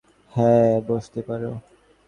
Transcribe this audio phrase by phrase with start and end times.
[0.33, 1.41] হ্যাঁ, বসতে পার।